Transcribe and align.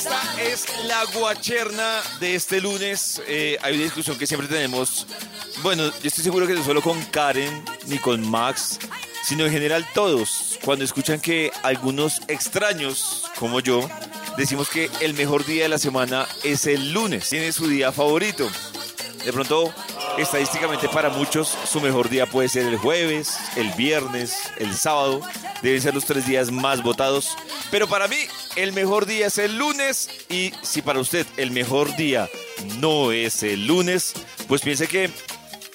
Esta 0.00 0.42
es 0.42 0.64
la 0.86 1.04
guacherna 1.12 2.00
de 2.20 2.34
este 2.34 2.58
lunes. 2.58 3.20
Eh, 3.26 3.58
hay 3.60 3.74
una 3.74 3.82
discusión 3.82 4.16
que 4.16 4.26
siempre 4.26 4.48
tenemos. 4.48 5.06
Bueno, 5.62 5.88
yo 5.88 6.08
estoy 6.08 6.24
seguro 6.24 6.46
que 6.46 6.54
no 6.54 6.64
solo 6.64 6.80
con 6.80 6.98
Karen 7.04 7.62
ni 7.86 7.98
con 7.98 8.26
Max, 8.26 8.78
sino 9.22 9.44
en 9.44 9.52
general 9.52 9.86
todos. 9.92 10.58
Cuando 10.64 10.86
escuchan 10.86 11.20
que 11.20 11.52
algunos 11.62 12.22
extraños, 12.28 13.26
como 13.38 13.60
yo, 13.60 13.90
decimos 14.38 14.70
que 14.70 14.88
el 15.02 15.12
mejor 15.12 15.44
día 15.44 15.64
de 15.64 15.68
la 15.68 15.78
semana 15.78 16.26
es 16.44 16.66
el 16.66 16.94
lunes. 16.94 17.28
Tiene 17.28 17.52
su 17.52 17.68
día 17.68 17.92
favorito. 17.92 18.48
De 19.22 19.34
pronto, 19.34 19.70
estadísticamente 20.16 20.88
para 20.88 21.10
muchos, 21.10 21.54
su 21.70 21.78
mejor 21.78 22.08
día 22.08 22.24
puede 22.24 22.48
ser 22.48 22.64
el 22.64 22.78
jueves, 22.78 23.36
el 23.54 23.70
viernes, 23.72 24.34
el 24.56 24.74
sábado. 24.74 25.20
Deben 25.60 25.82
ser 25.82 25.92
los 25.92 26.06
tres 26.06 26.26
días 26.26 26.50
más 26.50 26.82
votados. 26.82 27.36
Pero 27.70 27.86
para 27.86 28.08
mí, 28.08 28.16
el 28.62 28.72
mejor 28.72 29.06
día 29.06 29.26
es 29.28 29.38
el 29.38 29.56
lunes. 29.56 30.10
Y 30.28 30.52
si 30.62 30.82
para 30.82 31.00
usted 31.00 31.26
el 31.36 31.50
mejor 31.50 31.96
día 31.96 32.28
no 32.78 33.12
es 33.12 33.42
el 33.42 33.66
lunes, 33.66 34.14
pues 34.48 34.62
piense 34.62 34.86
que 34.86 35.10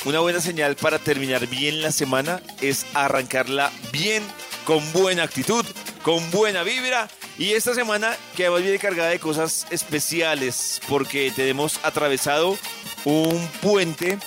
una 0.05 0.19
buena 0.19 0.39
señal 0.39 0.75
para 0.75 0.99
terminar 0.99 1.47
bien 1.47 1.81
la 1.81 1.91
semana 1.91 2.41
es 2.61 2.85
arrancarla 2.93 3.71
bien, 3.91 4.23
con 4.65 4.79
buena 4.93 5.23
actitud, 5.23 5.65
con 6.03 6.29
buena 6.31 6.63
vibra. 6.63 7.09
Y 7.37 7.53
esta 7.53 7.73
semana 7.73 8.15
que 8.35 8.43
además 8.45 8.61
viene 8.61 8.79
cargada 8.79 9.09
de 9.09 9.19
cosas 9.19 9.65
especiales, 9.71 10.79
porque 10.87 11.31
tenemos 11.35 11.79
atravesado 11.83 12.57
un 13.03 13.47
puente, 13.61 14.19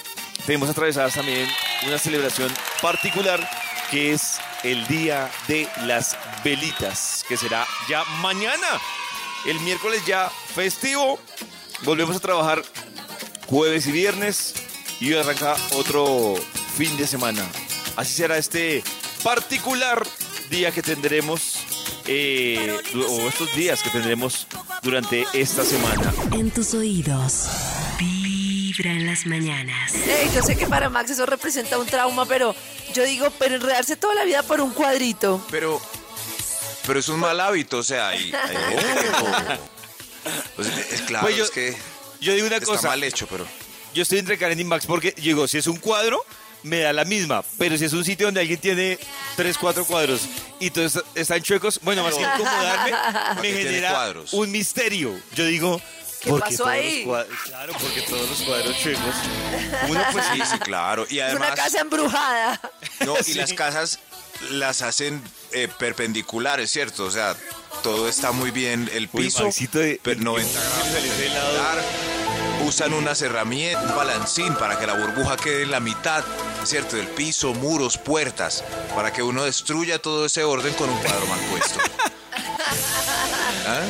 tenemos 0.47 0.69
atravesadas 0.69 1.15
también 1.15 1.49
una 1.87 1.99
celebración 1.99 2.53
particular 2.83 3.49
que 3.91 4.13
es 4.13 4.39
el 4.63 4.87
Día 4.87 5.31
de 5.47 5.69
las 5.85 6.17
Velitas, 6.45 7.25
que 7.29 7.37
será 7.37 7.67
ya 7.89 8.05
mañana. 8.21 8.67
El 9.47 9.59
miércoles 9.61 10.05
ya 10.07 10.31
festivo. 10.55 11.19
Volvemos 11.85 12.17
a 12.17 12.21
trabajar 12.21 12.63
jueves 13.47 13.87
y 13.87 13.93
viernes 13.93 14.55
y 15.01 15.15
arranca 15.15 15.57
otro 15.75 16.35
fin 16.77 16.97
de 16.97 17.07
semana. 17.07 17.47
Así 17.97 18.15
será 18.15 18.37
este 18.37 18.83
particular 19.23 20.07
día 20.51 20.71
que 20.71 20.83
tendremos, 20.83 21.59
eh, 22.07 22.77
o 22.95 23.29
estos 23.29 23.55
días 23.55 23.83
que 23.83 23.91
tendremos 23.91 24.47
durante 24.83 25.25
esta 25.33 25.65
semana. 25.65 26.13
En 26.33 26.51
tus 26.51 26.75
oídos, 26.75 27.49
Vibra 27.99 28.93
en 28.93 29.07
las 29.07 29.27
mañanas. 29.27 29.93
Yo 30.35 30.43
sé 30.43 30.57
que 30.57 30.67
para 30.67 30.89
Max 30.89 31.11
eso 31.11 31.27
representa 31.27 31.79
un 31.79 31.87
trauma, 31.87 32.27
pero 32.27 32.55
yo 32.99 33.05
digo, 33.05 33.31
pero 33.39 33.55
enredarse 33.57 33.97
toda 33.97 34.15
la 34.15 34.25
vida 34.25 34.43
por 34.43 34.61
un 34.61 34.71
cuadrito. 34.73 35.41
Pero, 35.51 35.81
pero 36.87 36.99
es 37.01 37.09
un 37.09 37.21
mal 37.21 37.39
hábito, 37.41 37.79
o 37.79 37.83
sea, 37.83 38.11
no- 38.13 39.59
Pues, 40.57 40.69
es 40.93 41.01
claro, 41.03 41.27
Pues 41.27 41.37
yo- 41.37 41.45
es 41.45 41.51
que 41.51 41.77
Yo 42.21 42.33
digo 42.35 42.47
una 42.47 42.57
está 42.57 42.67
cosa, 42.67 42.89
mal 42.89 43.03
hecho, 43.05 43.27
pero 43.29 43.47
yo 43.95 44.03
estoy 44.03 44.19
entre 44.19 44.37
Karen 44.37 44.59
y 44.61 44.65
Max 44.65 44.85
porque 44.87 45.15
yo 45.17 45.23
digo, 45.25 45.49
si 45.49 45.59
es 45.59 45.67
un 45.69 45.77
cuadro, 45.79 46.23
me 46.65 46.81
da 46.81 46.93
la 46.93 47.05
misma, 47.05 47.43
pero 47.57 47.79
si 47.79 47.85
es 47.85 47.93
un 47.93 48.05
sitio 48.05 48.27
donde 48.27 48.41
alguien 48.41 48.61
tiene 48.61 48.99
tres, 49.37 49.57
cuatro 49.57 49.85
cuadros 49.87 50.23
y 50.61 50.71
todos 50.71 51.03
están 51.15 51.41
chuecos, 51.43 51.79
bueno, 51.83 52.03
más 52.03 52.15
que 52.15 52.23
incomodarme, 52.23 52.93
me 53.43 53.53
genera 53.53 54.13
un 54.33 54.51
misterio. 54.51 55.19
Yo 55.35 55.47
digo, 55.47 55.81
¿Qué 56.29 56.33
¿por 56.33 56.41
pasó 56.41 56.67
ahí? 56.67 57.05
cuadros- 57.05 57.39
Claro, 57.45 57.73
porque 57.81 58.03
todos 58.03 58.29
los 58.29 58.43
cuadros 58.43 58.77
chuecos. 58.79 59.15
Uno 59.89 60.01
pues 60.13 60.25
sí, 60.33 60.43
sí, 60.53 60.59
claro. 60.59 61.07
Y 61.09 61.19
Es 61.21 61.33
una 61.35 61.47
además, 61.47 61.51
casa 61.55 61.81
embrujada. 61.81 62.61
no, 63.07 63.17
y 63.19 63.23
Sí. 63.25 63.35
las 63.35 63.53
casas 63.55 63.99
las 64.51 64.83
hacen 64.83 65.23
eh, 65.53 65.69
perpendiculares, 65.79 66.71
¿cierto? 66.71 67.05
O 67.05 67.11
sea, 67.11 67.35
todo 67.83 68.09
está 68.09 68.33
muy 68.33 68.51
bien, 68.51 68.91
el 68.93 69.09
Uy, 69.13 69.25
piso, 69.25 69.45
Maxito, 69.45 69.79
de- 69.79 69.99
pero 70.03 70.21
90 70.21 70.61
grados. 70.61 70.93
de 70.93 70.99
ese 71.09 71.29
lado. 71.35 71.55
Dar, 71.55 71.79
Usan 72.67 72.93
unas 72.93 73.23
herramientas, 73.23 73.83
un 73.89 73.97
balancín 73.97 74.55
para 74.57 74.79
que 74.79 74.87
la 74.87 74.93
burbuja 74.95 75.37
quede 75.39 75.63
en 75.63 75.71
la 75.71 75.81
mitad, 75.81 76.23
¿cierto? 76.65 76.97
Del 76.97 77.07
piso, 77.07 77.55
muros, 77.55 77.97
puertas, 77.97 78.63
para 78.95 79.11
que 79.13 79.23
uno 79.23 79.45
destruya 79.45 80.03
todo 80.03 80.27
ese 80.27 80.45
orden 80.45 80.75
con 80.75 80.91
un 80.91 80.99
cuadro 80.99 81.25
mal 81.27 81.41
puesto. 81.51 81.79
¿Ah? 83.67 83.81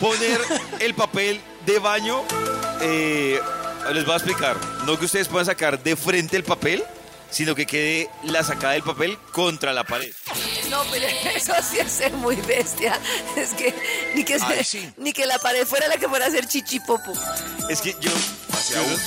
poner 0.00 0.40
el 0.78 0.94
papel 0.94 1.40
de 1.66 1.78
baño, 1.78 2.22
eh, 2.80 3.40
les 3.92 4.04
voy 4.04 4.14
a 4.14 4.16
explicar, 4.16 4.56
no 4.86 4.98
que 4.98 5.04
ustedes 5.06 5.28
puedan 5.28 5.46
sacar 5.46 5.82
de 5.82 5.96
frente 5.96 6.36
el 6.36 6.44
papel, 6.44 6.84
sino 7.30 7.54
que 7.54 7.66
quede 7.66 8.08
la 8.24 8.42
sacada 8.42 8.72
del 8.72 8.82
papel 8.82 9.18
contra 9.32 9.72
la 9.72 9.84
pared. 9.84 10.12
No, 10.70 10.82
pero 10.90 11.06
eso 11.34 11.52
sí 11.68 11.78
es 11.78 11.90
ser 11.92 12.12
muy 12.12 12.36
bestia. 12.36 12.98
Es 13.36 13.50
que 13.50 13.74
ni 14.14 14.24
que, 14.24 14.38
se- 14.38 14.44
Ay, 14.46 14.64
sí. 14.64 14.90
ni 14.96 15.12
que 15.12 15.26
la 15.26 15.38
pared 15.38 15.66
fuera 15.66 15.88
la 15.88 15.96
que 15.96 16.08
fuera 16.08 16.24
a 16.26 16.28
hacer 16.28 16.46
chichipopo. 16.46 17.12
Es 17.68 17.80
que 17.82 17.94
yo, 18.00 18.10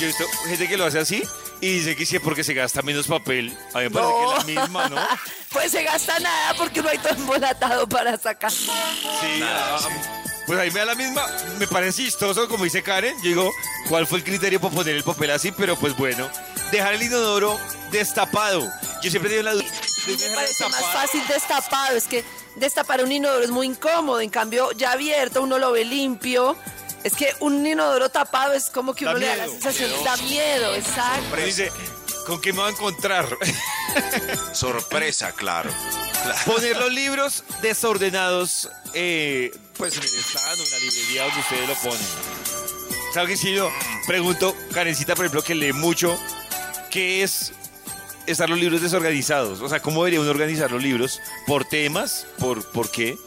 he 0.02 0.06
visto 0.06 0.24
gente 0.48 0.68
que 0.68 0.78
lo 0.78 0.86
hace 0.86 1.00
así 1.00 1.24
y 1.62 1.80
dice 1.80 1.96
que 1.96 2.06
sí 2.06 2.16
es 2.18 2.22
porque 2.22 2.44
se 2.44 2.54
gasta 2.54 2.82
menos 2.84 3.08
papel. 3.08 3.56
A 3.74 3.80
mí 3.80 3.84
me 3.86 3.90
parece 3.92 4.12
No. 4.12 4.34
que 4.34 4.38
es 4.40 4.46
la 4.56 4.62
misma, 4.62 4.90
¿no? 4.90 5.02
Pues 5.52 5.72
se 5.72 5.84
gasta 5.84 6.18
nada 6.20 6.54
porque 6.58 6.82
no 6.82 6.88
hay 6.90 6.98
todo 7.00 7.14
embolatado 7.14 7.88
para 7.90 8.18
sacar. 8.18 8.52
Sí, 8.52 9.42
ah, 9.44 9.78
pues 10.48 10.60
ahí 10.60 10.72
me 10.72 10.80
da 10.80 10.86
la 10.88 10.96
misma. 10.96 11.26
Me 11.60 11.68
parece 11.68 12.04
chistoso, 12.04 12.48
como 12.48 12.64
dice 12.64 12.82
Karen. 12.84 13.16
Yo 13.18 13.30
digo, 13.30 13.52
¿cuál 13.90 14.08
fue 14.08 14.20
el 14.20 14.24
criterio 14.24 14.60
para 14.60 14.74
poner 14.74 14.96
el 14.96 15.04
papel 15.04 15.32
así? 15.32 15.52
Pero 15.52 15.76
pues 15.78 15.96
bueno, 15.98 16.30
dejar 16.72 16.94
el 16.96 17.04
inodoro 17.04 17.60
destapado. 17.92 18.62
Yo 19.02 19.10
siempre 19.10 19.30
tengo 19.30 19.44
la 19.44 19.54
duda. 19.54 19.66
Me 20.08 20.36
parece 20.36 20.70
más 20.70 20.86
fácil 20.94 21.22
destapado. 21.28 21.96
Es 21.96 22.06
que 22.08 22.24
destapar 22.56 23.04
un 23.04 23.12
inodoro 23.12 23.44
es 23.44 23.52
muy 23.52 23.68
incómodo. 23.68 24.20
En 24.22 24.30
cambio, 24.30 24.72
ya 24.74 24.92
abierto, 24.94 25.42
uno 25.42 25.60
lo 25.60 25.72
ve 25.72 25.86
limpio 25.86 26.56
Es 27.04 27.14
que 27.14 27.34
un 27.40 27.66
inodoro 27.66 28.10
tapado 28.10 28.54
es 28.54 28.70
como 28.70 28.94
que 28.94 29.06
Da 29.06 29.12
uno 29.12 29.20
le 29.20 29.28
da 29.28 29.36
miedo. 29.36 29.46
la 29.48 29.52
sensación, 29.54 30.04
da 30.04 30.18
miedo, 30.18 30.76
exacto. 30.76 31.24
Pero 31.32 31.46
dice, 31.46 31.72
¿con 32.26 32.40
qué 32.42 32.52
me 32.54 32.60
va 32.60 32.68
a 32.68 32.72
encontrar? 32.72 33.28
Sorpresa, 34.54 35.32
claro. 35.34 35.72
Claro. 36.24 36.38
Poner 36.46 36.78
los 36.78 36.92
libros 36.92 37.44
desordenados, 37.62 38.70
eh, 38.94 39.52
pues 39.82 39.98
en 39.98 40.04
el 40.04 40.10
stand 40.10 40.60
o 40.60 40.64
en 40.64 40.70
la 40.70 40.78
librería 40.78 41.24
donde 41.24 41.40
ustedes 41.40 41.68
lo 41.68 41.76
ponen. 41.76 42.08
¿Sabes 43.16 43.30
que 43.30 43.38
si 43.38 43.56
yo 43.56 43.72
pregunto, 44.06 44.56
Karencita, 44.76 45.16
por 45.16 45.26
ejemplo, 45.26 45.42
que 45.42 45.56
lee 45.56 45.74
mucho, 45.74 46.20
¿qué 46.92 47.24
es 47.24 47.52
estar 48.28 48.48
los 48.48 48.60
libros 48.60 48.84
desorganizados? 48.84 49.60
O 49.60 49.68
sea, 49.68 49.82
¿cómo 49.82 50.04
debería 50.04 50.22
uno 50.22 50.30
organizar 50.30 50.72
los 50.72 50.84
libros? 50.84 51.20
¿Por 51.48 51.66
temas? 51.66 52.28
¿Por, 52.38 52.64
por 52.72 52.92
qué? 52.92 53.18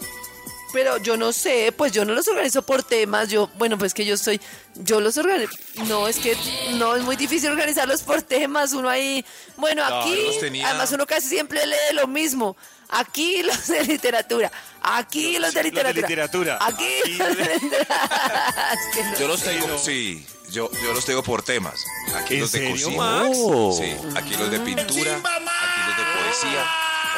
Pero 0.73 0.99
yo 0.99 1.17
no 1.17 1.33
sé, 1.33 1.75
pues 1.77 1.91
yo 1.91 2.05
no 2.05 2.15
los 2.15 2.29
organizo 2.29 2.62
por 2.62 2.85
temas, 2.85 3.31
yo, 3.31 3.51
bueno, 3.59 3.77
pues 3.77 3.93
que 3.93 4.05
yo 4.05 4.15
estoy, 4.15 4.41
yo 4.77 5.01
los 5.01 5.17
organizo, 5.17 5.53
no, 5.89 6.06
es 6.06 6.19
que 6.19 6.37
no, 6.75 6.95
es 6.95 7.03
muy 7.03 7.17
difícil 7.17 7.51
organizarlos 7.51 8.03
por 8.03 8.23
temas, 8.23 8.73
uno 8.73 8.89
ahí, 8.89 9.25
bueno, 9.56 9.83
Claro, 9.87 10.03
aquí, 10.03 10.62
además 10.65 10.93
uno 10.93 11.06
casi 11.06 11.29
siempre 11.29 11.65
lee 11.67 11.95
lo 11.95 12.09
mismo, 12.09 12.56
aquí 12.89 13.43
los 13.45 13.67
de 13.69 13.85
literatura, 13.85 14.51
aquí 14.85 15.39
los 15.39 15.53
de 15.55 15.63
Los 15.63 15.73
de 15.73 15.93
literatura, 15.95 16.09
literatura, 16.09 16.59
aquí 16.61 16.89
aquí 17.03 17.15
los 17.15 17.37
de 17.37 17.59
literatura. 17.59 19.17
Yo 19.19 19.29
los 19.29 19.43
tengo, 19.43 19.79
sí, 19.79 20.27
yo, 20.51 20.71
yo 20.83 20.93
los 20.93 21.05
tengo 21.05 21.23
por 21.23 21.43
temas. 21.43 21.85
Aquí 22.15 22.35
¿En 22.35 22.41
los 22.41 22.53
de 22.53 22.59
serio, 22.59 22.87
cocina. 22.87 23.03
Max? 23.03 23.37
Sí, 23.79 23.97
aquí 24.17 24.35
los 24.37 24.51
de 24.51 24.61
pintura, 24.61 25.17
aquí 25.17 25.81
los 25.87 25.97
de 25.97 26.05
poesía. 26.23 26.67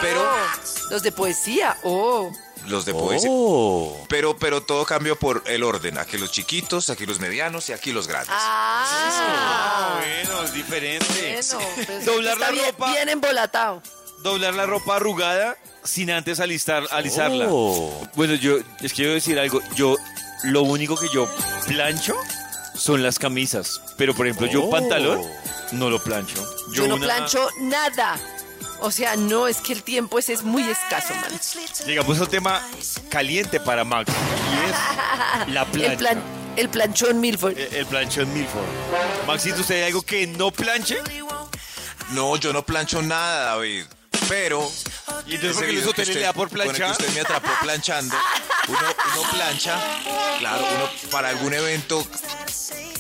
Pero 0.00 0.28
Los 0.90 1.02
de 1.02 1.12
poesía, 1.12 1.76
oh, 1.82 2.30
los 2.66 2.84
de 2.84 2.92
poesía. 2.92 3.30
Oh. 3.32 4.04
Pero, 4.08 4.36
pero 4.36 4.62
todo 4.62 4.84
cambió 4.84 5.16
por 5.16 5.42
el 5.46 5.62
orden. 5.62 5.96
Aquí 5.98 6.18
los 6.18 6.30
chiquitos, 6.32 6.90
aquí 6.90 7.06
los 7.06 7.18
medianos 7.20 7.68
y 7.70 7.72
aquí 7.72 7.92
los 7.92 8.06
grandes. 8.06 8.34
ah, 8.38 9.98
bueno, 10.00 10.42
es 10.44 10.52
diferente. 10.52 11.40
bueno, 11.54 11.66
pues, 11.86 12.04
Doblar 12.04 12.34
está 12.34 12.46
la 12.46 12.52
bien, 12.52 12.66
ropa. 12.72 12.92
bien 12.92 13.08
embolatado. 13.08 13.82
Doblar 14.22 14.54
la 14.54 14.66
ropa 14.66 14.96
arrugada 14.96 15.56
sin 15.84 16.10
antes 16.10 16.40
alistar, 16.40 16.84
alisarla. 16.90 17.46
Bueno, 18.14 18.34
yo 18.34 18.58
les 18.80 18.92
quiero 18.92 19.12
decir 19.12 19.38
algo. 19.38 19.60
Yo, 19.74 19.96
lo 20.44 20.62
único 20.62 20.96
que 20.96 21.08
yo 21.12 21.28
plancho 21.66 22.16
son 22.74 23.02
las 23.02 23.18
camisas. 23.18 23.80
Pero, 23.96 24.14
por 24.14 24.26
ejemplo, 24.26 24.46
yo 24.46 24.68
pantalón 24.70 25.22
no 25.72 25.90
lo 25.90 26.02
plancho. 26.02 26.44
Yo, 26.72 26.86
no 26.88 26.96
una- 26.96 27.06
plancho 27.06 27.48
nada. 27.60 28.18
O 28.80 28.90
sea, 28.90 29.16
no, 29.16 29.48
es 29.48 29.58
que 29.62 29.72
el 29.72 29.82
tiempo 29.82 30.18
ese 30.18 30.34
es 30.34 30.42
muy 30.42 30.62
escaso, 30.68 31.14
man. 31.14 31.30
Llegamos 31.86 32.18
a 32.18 32.22
un 32.24 32.28
tema 32.28 32.62
caliente 33.08 33.58
para 33.58 33.84
Max. 33.84 34.12
Y 34.12 35.44
es 35.46 35.48
la 35.54 35.64
plancha. 35.64 35.92
El, 35.92 35.98
plan, 35.98 36.22
el 36.56 36.68
planchón 36.68 37.20
Milford. 37.20 37.56
El, 37.56 37.74
el 37.74 37.86
planchón 37.86 38.32
Milford. 38.34 38.66
Maxito, 39.26 39.60
¿usted 39.62 39.76
hay 39.76 39.82
algo 39.84 40.02
que 40.02 40.26
no 40.26 40.50
planche? 40.50 40.98
No, 42.12 42.36
yo 42.36 42.52
no 42.52 42.64
plancho 42.66 43.00
nada, 43.00 43.54
David. 43.54 43.84
Pero. 44.28 44.70
¿Y 45.26 45.34
entonces 45.36 45.50
ese 45.50 45.54
por 45.54 45.64
qué 45.66 45.72
Luis 45.72 45.80
video 45.84 45.84
que 45.84 45.88
Hotel 46.02 46.06
le 46.06 46.12
usted- 46.12 46.22
da 46.22 46.32
por 46.32 46.48
Con 46.48 46.60
el 46.60 46.66
que 46.68 46.74
planchar? 46.78 46.90
usted 47.00 47.14
me 47.14 47.20
atrapó 47.20 47.48
planchando. 47.62 48.16
Uno, 48.68 48.78
uno 49.14 49.30
plancha, 49.30 49.80
claro, 50.40 50.66
uno 50.74 50.90
para 51.10 51.28
algún 51.28 51.54
evento 51.54 52.04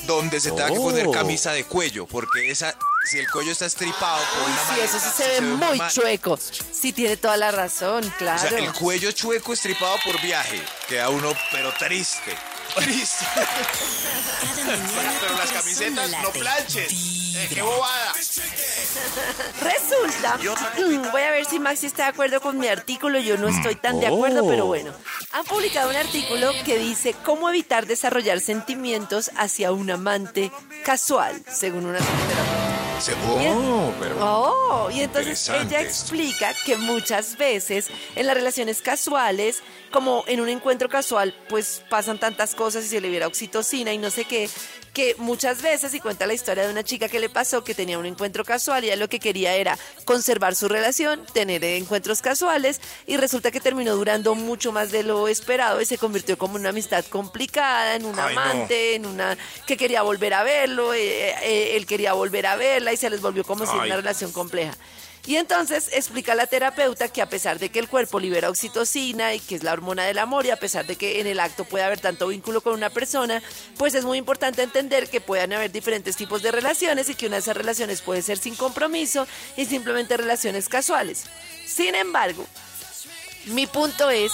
donde 0.06 0.40
se 0.40 0.50
tenga 0.52 0.68
que 0.68 0.76
poner 0.76 1.10
camisa 1.10 1.50
de 1.52 1.64
cuello, 1.64 2.06
porque 2.06 2.50
esa, 2.50 2.76
si 3.10 3.18
el 3.18 3.28
cuello 3.28 3.50
está 3.50 3.66
estripado 3.66 4.22
por 4.32 4.42
una 4.48 4.56
Sí, 4.62 4.68
maleta, 4.68 4.84
eso 4.84 5.00
sí 5.00 5.08
se 5.16 5.28
ve 5.28 5.40
muy 5.40 5.78
mal. 5.78 5.90
chueco. 5.90 6.38
Sí, 6.72 6.92
tiene 6.92 7.16
toda 7.16 7.36
la 7.36 7.50
razón, 7.50 8.04
O 8.06 8.16
claro. 8.16 8.48
sea, 8.48 8.56
el 8.58 8.72
cuello 8.72 9.10
chueco 9.10 9.52
estripado 9.54 9.96
por 10.04 10.20
viaje, 10.22 10.62
queda 10.88 11.08
uno, 11.08 11.32
pero 11.50 11.72
triste. 11.76 12.36
Triste. 12.76 13.24
pero 15.20 15.36
las 15.38 15.50
camisetas 15.50 16.10
no 16.22 16.30
planches. 16.30 16.92
¡Qué 17.48 17.62
bobada! 17.62 18.14
Resulta, 19.60 20.38
mm, 20.38 21.10
voy 21.12 21.22
a 21.22 21.30
ver 21.30 21.44
si 21.44 21.58
Maxi 21.58 21.86
está 21.86 22.04
de 22.04 22.08
acuerdo 22.10 22.40
con 22.40 22.58
mi 22.58 22.66
artículo, 22.66 23.18
yo 23.18 23.36
no 23.36 23.48
estoy 23.48 23.74
tan 23.74 24.00
de 24.00 24.06
acuerdo, 24.06 24.46
pero 24.46 24.66
bueno. 24.66 24.92
Han 25.32 25.44
publicado 25.44 25.90
un 25.90 25.96
artículo 25.96 26.52
que 26.64 26.78
dice 26.78 27.14
cómo 27.24 27.48
evitar 27.48 27.86
desarrollar 27.86 28.40
sentimientos 28.40 29.30
hacia 29.36 29.72
un 29.72 29.90
amante 29.90 30.50
casual, 30.84 31.42
según 31.52 31.86
una 31.86 31.98
oh, 33.48 33.92
pero 34.00 34.16
Oh, 34.20 34.90
y 34.90 35.00
entonces 35.00 35.48
ella 35.48 35.80
esto. 35.80 36.04
explica 36.14 36.52
que 36.64 36.76
muchas 36.76 37.36
veces 37.36 37.88
en 38.14 38.26
las 38.26 38.34
relaciones 38.36 38.80
casuales, 38.80 39.62
como 39.90 40.24
en 40.26 40.40
un 40.40 40.48
encuentro 40.48 40.88
casual, 40.88 41.34
pues 41.48 41.82
pasan 41.90 42.18
tantas 42.18 42.54
cosas 42.54 42.84
y 42.84 42.88
se 42.88 43.00
le 43.00 43.08
viera 43.08 43.26
oxitocina 43.26 43.92
y 43.92 43.98
no 43.98 44.10
sé 44.10 44.24
qué, 44.24 44.48
que 44.96 45.14
muchas 45.18 45.60
veces, 45.60 45.92
y 45.92 46.00
cuenta 46.00 46.26
la 46.26 46.32
historia 46.32 46.64
de 46.64 46.72
una 46.72 46.82
chica 46.82 47.06
que 47.06 47.20
le 47.20 47.28
pasó 47.28 47.62
que 47.62 47.74
tenía 47.74 47.98
un 47.98 48.06
encuentro 48.06 48.46
casual 48.46 48.82
y 48.82 48.86
ella 48.86 48.96
lo 48.96 49.10
que 49.10 49.20
quería 49.20 49.54
era 49.54 49.78
conservar 50.06 50.54
su 50.54 50.68
relación, 50.68 51.20
tener 51.34 51.62
encuentros 51.64 52.22
casuales 52.22 52.80
y 53.06 53.18
resulta 53.18 53.50
que 53.50 53.60
terminó 53.60 53.94
durando 53.94 54.34
mucho 54.34 54.72
más 54.72 54.90
de 54.92 55.02
lo 55.02 55.28
esperado 55.28 55.82
y 55.82 55.84
se 55.84 55.98
convirtió 55.98 56.38
como 56.38 56.56
en 56.56 56.62
una 56.62 56.70
amistad 56.70 57.04
complicada, 57.04 57.94
en 57.94 58.06
un 58.06 58.18
Ay, 58.18 58.34
no. 58.34 58.40
amante, 58.40 58.94
en 58.94 59.04
una 59.04 59.36
que 59.66 59.76
quería 59.76 60.00
volver 60.00 60.32
a 60.32 60.42
verlo, 60.44 60.94
eh, 60.94 61.34
eh, 61.42 61.76
él 61.76 61.84
quería 61.84 62.14
volver 62.14 62.46
a 62.46 62.56
verla 62.56 62.94
y 62.94 62.96
se 62.96 63.10
les 63.10 63.20
volvió 63.20 63.44
como 63.44 63.66
si 63.66 63.72
Ay. 63.74 63.88
una 63.88 63.96
relación 63.96 64.32
compleja. 64.32 64.72
Y 65.26 65.36
entonces 65.36 65.90
explica 65.92 66.36
la 66.36 66.46
terapeuta 66.46 67.08
que 67.08 67.20
a 67.20 67.28
pesar 67.28 67.58
de 67.58 67.68
que 67.68 67.80
el 67.80 67.88
cuerpo 67.88 68.20
libera 68.20 68.48
oxitocina 68.48 69.34
y 69.34 69.40
que 69.40 69.56
es 69.56 69.64
la 69.64 69.72
hormona 69.72 70.04
del 70.04 70.18
amor 70.18 70.46
y 70.46 70.50
a 70.50 70.56
pesar 70.56 70.86
de 70.86 70.94
que 70.94 71.20
en 71.20 71.26
el 71.26 71.40
acto 71.40 71.64
puede 71.64 71.84
haber 71.84 71.98
tanto 71.98 72.28
vínculo 72.28 72.60
con 72.60 72.74
una 72.74 72.90
persona, 72.90 73.42
pues 73.76 73.94
es 73.94 74.04
muy 74.04 74.18
importante 74.18 74.62
entender 74.62 75.10
que 75.10 75.20
pueden 75.20 75.52
haber 75.52 75.72
diferentes 75.72 76.16
tipos 76.16 76.42
de 76.42 76.52
relaciones 76.52 77.08
y 77.08 77.16
que 77.16 77.26
una 77.26 77.36
de 77.36 77.40
esas 77.40 77.56
relaciones 77.56 78.02
puede 78.02 78.22
ser 78.22 78.38
sin 78.38 78.54
compromiso 78.54 79.26
y 79.56 79.66
simplemente 79.66 80.16
relaciones 80.16 80.68
casuales. 80.68 81.24
Sin 81.66 81.96
embargo, 81.96 82.46
mi 83.46 83.66
punto 83.66 84.10
es 84.10 84.30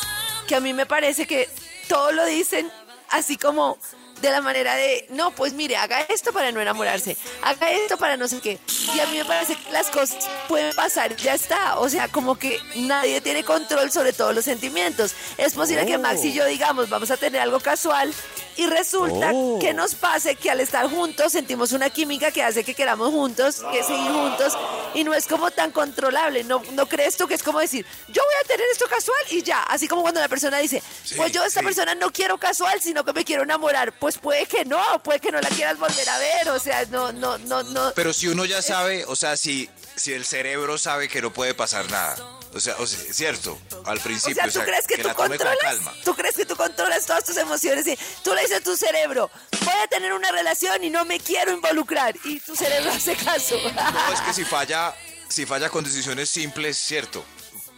que 0.47 0.57
a 0.57 0.61
mí 0.61 0.75
me 0.75 0.85
parece 0.85 1.27
que 1.27 1.49
todo 1.89 2.13
lo 2.13 2.27
dicen 2.27 2.71
así 3.09 3.39
como 3.39 3.79
de 4.23 4.31
la 4.31 4.41
manera 4.41 4.77
de, 4.77 5.07
no, 5.11 5.33
pues 5.33 5.53
mire, 5.53 5.77
haga 5.77 6.01
esto 6.03 6.33
para 6.33 6.53
no 6.53 6.61
enamorarse, 6.61 7.17
haga 7.43 7.71
esto 7.73 7.99
para 7.99 8.17
no 8.17 8.29
sé 8.29 8.41
qué. 8.41 8.59
Y 8.95 9.01
a 9.01 9.07
mí 9.07 9.19
me 9.19 9.25
parece 9.25 9.57
que 9.57 9.71
las 9.73 9.91
cosas 9.91 10.31
pueden 10.49 10.75
pasar, 10.75 11.17
ya 11.17 11.35
está. 11.35 11.79
O 11.81 11.89
sea, 11.89 12.09
como 12.09 12.39
que 12.39 12.59
nadie 12.77 13.21
tiene 13.21 13.45
control 13.45 13.91
sobre 13.91 14.13
todos 14.13 14.35
los 14.35 14.45
sentimientos. 14.45 15.15
Es 15.37 15.55
posible 15.55 15.85
que 15.87 15.99
Max 15.99 16.25
y 16.25 16.33
yo 16.33 16.47
digamos, 16.47 16.89
vamos 16.89 17.11
a 17.11 17.17
tener 17.17 17.41
algo 17.41 17.59
casual 17.59 18.15
y 18.57 18.67
resulta 18.67 19.33
que 19.61 19.73
nos 19.75 19.95
pase 19.95 20.37
que 20.37 20.51
al 20.51 20.61
estar 20.61 20.89
juntos 20.89 21.33
sentimos 21.33 21.73
una 21.73 21.91
química 21.91 22.31
que 22.31 22.43
hace 22.43 22.65
que 22.65 22.75
queramos 22.75 23.11
juntos, 23.11 23.63
que 23.73 23.83
seguir 23.83 24.11
juntos 24.11 24.57
y 24.95 25.05
no 25.05 25.15
es 25.15 25.27
como 25.27 25.51
tan 25.51 25.71
controlable. 25.71 26.45
¿No, 26.45 26.63
no 26.73 26.87
crees 26.87 27.17
tú 27.17 27.27
que 27.27 27.35
es 27.35 27.43
como 27.43 27.61
decir, 27.61 27.87
yo 28.09 28.23
voy 28.23 28.35
a 28.45 28.47
tener 28.47 28.67
esto 28.71 28.87
casual 28.89 29.19
y 29.31 29.43
ya? 29.43 29.63
Así 29.63 29.89
como 29.89 30.03
cuando 30.03 30.21
la 30.21 30.29
persona 30.29 30.59
dice, 30.59 30.83
pues 31.17 31.33
yo 31.33 31.45
esta 31.45 31.61
sí. 31.61 31.67
persona 31.67 31.95
no 31.95 32.11
quiero 32.13 32.39
casual, 32.39 32.81
sino 32.81 33.05
que 33.05 33.13
me 33.13 33.25
quiero 33.25 33.43
enamorar. 33.43 33.93
Pues 33.99 34.19
puede 34.19 34.47
que 34.47 34.65
no, 34.65 34.83
puede 35.03 35.21
que 35.21 35.33
no 35.33 35.41
la 35.41 35.49
quieras 35.49 35.79
volver 35.79 36.09
a 36.09 36.19
ver. 36.19 36.49
O 36.51 36.59
sea, 36.59 36.85
no, 36.87 37.13
no, 37.13 37.39
no, 37.39 37.63
no. 37.63 37.93
Pero 37.95 38.13
si 38.13 38.29
uno 38.29 38.45
ya 38.45 38.63
sabe, 38.63 39.05
o 39.07 39.17
sea, 39.17 39.37
si, 39.37 39.69
si 39.97 40.13
el 40.13 40.25
cerebro 40.25 40.79
sabe 40.79 41.09
que 41.09 41.23
no 41.23 41.33
puede 41.33 41.55
pasar 41.55 41.91
nada. 41.91 42.17
O 42.55 42.61
sea, 42.61 42.77
o 42.79 42.87
sea, 42.87 42.99
cierto, 43.13 43.59
al 43.87 43.99
O 43.99 44.03
principio. 44.03 44.35
sea, 44.51 44.51
¿tú 44.53 44.61
crees 44.67 44.87
que, 44.87 44.99
tú 44.99 45.09
controlas? 45.15 45.57
calma. 45.61 45.93
¿Tú 46.05 46.15
crees 46.15 46.37
que 46.37 46.45
tú 46.45 46.55
controlas 46.55 47.07
todas 47.07 47.25
tus 47.25 47.37
emociones? 47.39 47.87
Y 47.87 47.99
tú 48.23 48.35
le 48.35 48.43
dices 48.43 48.59
a 48.59 48.61
tu 48.61 48.77
cerebro, 48.77 49.31
voy 49.61 49.75
a 49.83 49.87
tener 49.89 50.13
una 50.13 50.31
relación 50.31 50.85
y 50.85 50.91
no 50.91 51.05
me 51.07 51.19
quiero 51.19 51.53
involucrar. 51.53 52.15
Y 52.25 52.41
tu 52.41 52.55
cerebro 52.55 52.91
hace 52.95 53.17
caso. 53.17 53.57
No, 53.75 54.13
es 54.13 54.21
que 54.21 54.35
si 54.35 54.45
falla, 54.45 54.95
si 55.29 55.47
falla 55.47 55.71
con 55.71 55.83
decisiones 55.83 56.29
simples, 56.29 56.77
cierto. 56.77 57.25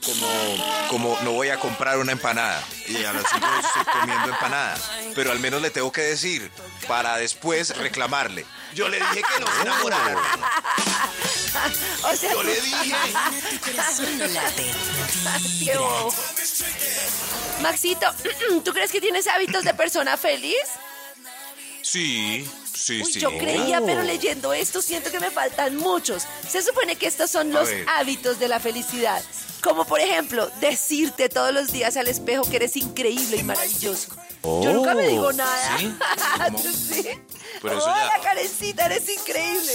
Como, 0.05 0.29
como 0.89 1.19
no 1.23 1.33
voy 1.33 1.49
a 1.49 1.59
comprar 1.59 1.99
una 1.99 2.13
empanada 2.13 2.63
y 2.87 2.97
a 3.05 3.13
las 3.13 3.25
cinco 3.31 3.47
minutos 3.47 3.71
estoy 3.77 4.01
comiendo 4.01 4.29
empanada. 4.29 4.77
Pero 5.15 5.33
al 5.33 5.39
menos 5.41 5.63
le 5.63 5.71
tengo 5.71 5.91
que 5.91 6.03
decir 6.03 6.51
para 6.87 7.17
después 7.17 7.77
reclamarle. 7.79 8.45
Yo 8.75 8.89
le 8.89 8.99
dije 8.99 9.23
que 9.23 9.41
no 9.41 9.47
se 9.47 9.63
enamorara. 9.63 10.23
o 12.05 12.17
sea, 12.17 12.33
Yo 12.33 12.43
le 12.43 12.61
dije. 12.61 12.97
Qué 15.65 15.79
bobo. 15.79 16.15
Maxito, 17.63 18.07
¿tú 18.65 18.73
crees 18.73 18.91
que 18.91 19.01
tienes 19.01 19.27
hábitos 19.27 19.65
de 19.65 19.75
persona 19.75 20.17
feliz? 20.17 20.55
Sí, 21.83 22.49
sí, 22.85 23.03
Uy, 23.03 23.13
sí. 23.13 23.21
yo 23.21 23.31
creía, 23.39 23.81
pero 23.85 24.03
leyendo 24.03 24.53
esto 24.53 24.83
siento 24.83 25.11
que 25.11 25.21
me 25.21 25.31
faltan 25.31 25.77
muchos. 25.77 26.25
Se 26.49 26.63
supone 26.63 26.97
que 26.97 27.07
estos 27.07 27.31
son 27.31 27.53
los 27.53 27.69
hábitos 27.87 28.39
de 28.39 28.49
la 28.49 28.61
felicidad. 28.61 29.23
Como 29.63 29.87
por 29.87 30.01
ejemplo, 30.01 30.51
decirte 30.61 31.29
todos 31.31 31.53
los 31.55 31.73
días 31.73 31.97
al 31.97 32.09
espejo 32.09 32.45
que 32.45 32.57
eres 32.57 32.77
increíble 32.77 33.39
y 33.39 33.43
maravilloso. 33.43 34.15
Yo 34.43 34.73
nunca 34.75 34.95
me 34.95 35.09
digo 35.09 35.33
nada. 35.33 35.79
¿Sí? 35.79 35.95
¿Tú 36.63 36.73
sí? 36.73 37.09
Pero 37.63 37.79
eso 37.79 37.87
Hola, 37.87 38.13
ya. 38.17 38.23
Karencita, 38.23 38.87
eres 38.87 39.09
increíble. 39.09 39.73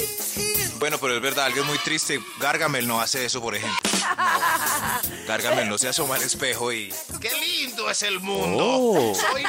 Bueno, 0.80 0.98
pero 0.98 1.16
es 1.16 1.22
verdad, 1.22 1.46
algo 1.46 1.64
muy 1.66 1.78
triste. 1.80 2.20
Gargamel 2.40 2.88
no 2.88 3.02
hace 3.02 3.26
eso, 3.26 3.42
por 3.42 3.56
ejemplo. 3.56 3.78
No. 3.84 5.28
Gargamel 5.28 5.68
no 5.70 5.78
se 5.78 5.90
asoma 5.90 6.16
al 6.16 6.24
espejo 6.24 6.72
y. 6.72 6.94
¡Qué 7.20 7.30
lindo 7.32 7.90
es 7.90 8.02
el 8.04 8.20
mundo! 8.20 8.66
Oh. 8.66 9.16
Soy 9.16 9.44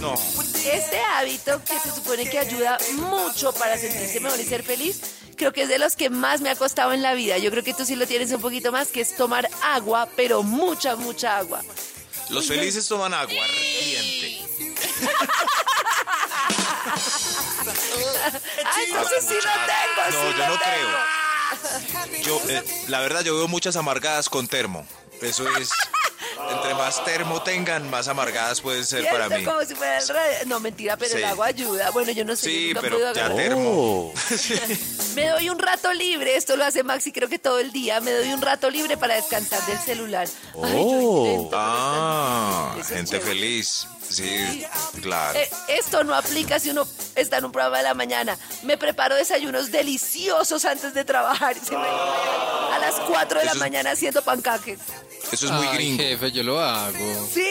No. 0.00 0.14
Este 0.70 1.00
hábito 1.00 1.62
que 1.64 1.78
se 1.78 1.90
supone 1.94 2.28
que 2.28 2.38
ayuda 2.38 2.78
mucho 2.94 3.52
para 3.52 3.78
sentirse 3.78 4.20
mejor 4.20 4.38
y 4.38 4.44
ser 4.44 4.62
feliz, 4.62 5.00
creo 5.36 5.52
que 5.52 5.62
es 5.62 5.68
de 5.68 5.78
los 5.78 5.96
que 5.96 6.10
más 6.10 6.40
me 6.40 6.50
ha 6.50 6.56
costado 6.56 6.92
en 6.92 7.02
la 7.02 7.14
vida. 7.14 7.38
Yo 7.38 7.50
creo 7.50 7.64
que 7.64 7.74
tú 7.74 7.84
sí 7.84 7.96
lo 7.96 8.06
tienes 8.06 8.30
un 8.32 8.40
poquito 8.40 8.70
más, 8.70 8.88
que 8.88 9.00
es 9.00 9.16
tomar 9.16 9.48
agua, 9.62 10.08
pero 10.16 10.42
mucha, 10.42 10.96
mucha 10.96 11.38
agua. 11.38 11.62
Los 12.30 12.46
felices 12.46 12.86
toman 12.86 13.14
agua 13.14 13.42
ardiente. 13.42 14.44
Ay, 18.64 18.84
entonces 18.88 19.24
sí 19.26 19.34
lo 19.34 19.40
tengo, 19.40 20.10
No, 20.10 20.10
sí 20.10 20.36
yo 20.36 20.38
lo 20.38 20.46
no 20.48 20.58
tengo. 20.60 22.22
Yo, 22.24 22.42
eh, 22.50 22.62
la 22.88 23.00
verdad, 23.00 23.22
yo 23.22 23.34
veo 23.36 23.48
muchas 23.48 23.76
amargadas 23.76 24.28
con 24.28 24.46
termo. 24.48 24.86
Eso 25.22 25.48
es. 25.56 25.70
Entre 26.50 26.74
más 26.74 27.04
termo 27.04 27.42
tengan, 27.42 27.88
más 27.90 28.06
amargadas 28.08 28.60
pueden 28.60 28.84
ser 28.86 29.08
para 29.10 29.28
mí. 29.28 29.44
Como 29.44 29.60
si 29.64 29.74
fuera 29.74 29.98
el 29.98 30.08
radio. 30.08 30.36
No, 30.46 30.60
mentira, 30.60 30.96
pero 30.96 31.12
el 31.14 31.18
Sí. 31.18 31.24
agua 31.24 31.46
ayuda. 31.46 31.90
Bueno, 31.90 32.12
yo 32.12 32.24
no 32.24 32.36
sé. 32.36 32.46
Sí, 32.46 32.72
pero 32.80 33.12
ya 33.12 33.34
termo. 33.34 34.12
Oh. 34.12 34.14
Me 35.18 35.26
doy 35.30 35.50
un 35.50 35.58
rato 35.58 35.92
libre, 35.94 36.36
esto 36.36 36.56
lo 36.56 36.64
hace 36.64 36.84
Maxi 36.84 37.10
creo 37.10 37.28
que 37.28 37.40
todo 37.40 37.58
el 37.58 37.72
día, 37.72 38.00
me 38.00 38.12
doy 38.12 38.32
un 38.32 38.40
rato 38.40 38.70
libre 38.70 38.96
para 38.96 39.16
descansar 39.16 39.60
del 39.66 39.78
celular. 39.78 40.28
Ay, 40.62 40.72
yo 40.72 40.78
Oh. 40.78 41.26
intento, 41.26 41.56
Ah, 41.58 42.76
gente 42.86 43.10
chévere. 43.18 43.24
feliz. 43.30 43.86
Sí, 44.08 44.64
claro. 45.02 45.38
Eh, 45.38 45.50
esto 45.68 46.02
no 46.04 46.14
aplica 46.14 46.58
si 46.58 46.70
uno 46.70 46.86
está 47.14 47.38
en 47.38 47.44
un 47.46 47.52
programa 47.52 47.76
de 47.78 47.82
la 47.82 47.94
mañana. 47.94 48.38
Me 48.62 48.78
preparo 48.78 49.14
desayunos 49.16 49.70
deliciosos 49.70 50.64
antes 50.64 50.94
de 50.94 51.04
trabajar. 51.04 51.56
y 51.56 51.60
se 51.66 51.72
me- 51.76 51.78
a 51.86 52.78
las 52.80 52.94
4 53.10 53.40
de 53.40 53.44
la 53.46 53.52
es- 53.52 53.58
mañana 53.58 53.90
haciendo 53.90 54.22
pancaques. 54.22 54.78
Eso 55.32 55.46
es 55.46 55.52
muy 55.52 55.66
Ay, 55.66 55.74
gringo. 55.74 56.02
jefe, 56.02 56.32
yo 56.32 56.42
lo 56.42 56.58
hago. 56.58 57.28
¿Sí? 57.34 57.44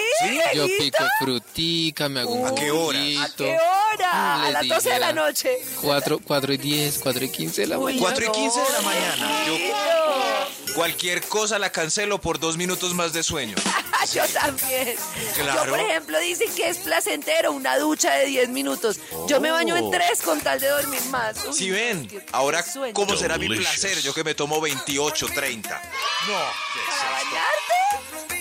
Yo 0.56 0.66
Dieguito? 0.66 0.98
pico 0.98 1.10
frutica, 1.20 2.10
me 2.10 2.22
hago 2.22 2.34
un 2.34 2.48
¿A 2.48 2.56
qué 2.56 2.72
hora? 2.72 3.00
¿A 3.24 3.30
qué 3.36 3.56
hora? 3.56 4.38
Les 4.40 4.48
A 4.48 4.52
las 4.52 4.68
12 4.68 4.90
de 4.90 5.00
la 5.00 5.14
noche. 5.14 5.60
4, 5.82 6.20
4 6.26 6.54
y 6.54 6.58
10, 6.58 6.98
4 6.98 7.24
y 7.26 7.30
15 7.30 7.57
de 7.62 7.68
la 7.68 7.78
mañana. 7.78 8.02
4 8.02 8.24
y 8.24 8.28
no, 8.28 8.34
15 8.34 8.60
de 8.60 8.72
la 8.72 8.82
mañana. 8.82 9.46
Yo 9.48 10.74
cualquier 10.78 11.24
cosa 11.24 11.58
la 11.58 11.72
cancelo 11.72 12.22
por 12.22 12.40
dos 12.40 12.56
minutos 12.56 12.94
más 12.94 13.12
de 13.12 13.24
sueño. 13.24 13.56
Yo 14.14 14.24
también. 14.28 14.96
Claro. 15.36 15.66
Yo, 15.66 15.72
por 15.72 15.80
ejemplo, 15.80 16.20
dicen 16.20 16.54
que 16.56 16.70
es 16.70 16.78
placentero 16.78 17.52
una 17.52 17.78
ducha 17.78 18.14
de 18.14 18.28
10 18.28 18.50
minutos. 18.50 19.00
Yo 19.28 19.42
me 19.42 19.52
baño 19.52 19.76
en 19.76 19.92
3 19.92 20.22
con 20.22 20.40
tal 20.40 20.60
de 20.60 20.68
dormir 20.68 21.02
más. 21.10 21.36
Si 21.52 21.68
no, 21.70 21.76
ven, 21.76 22.24
ahora 22.32 22.64
cómo 22.94 23.18
será 23.18 23.38
mi 23.38 23.48
Delicious. 23.48 23.80
placer, 23.80 24.02
yo 24.02 24.14
que 24.14 24.24
me 24.24 24.34
tomo 24.36 24.62
28, 24.62 25.28
30. 25.34 25.82
No. 26.28 26.40